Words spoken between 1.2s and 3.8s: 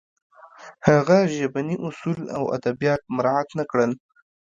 ژبني اصول او ادبیات مراعت نه